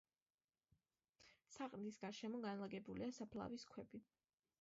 [1.55, 4.03] საყდრის გარშემო განლაგებულია საფლავის ქვები.